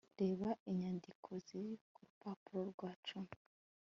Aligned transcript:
reba 0.21 0.49
inyandiko 0.71 1.29
ziri 1.45 1.73
ku 1.93 1.99
rupapuro 2.07 2.61
rwa 2.71 2.91
cumi 3.05 3.33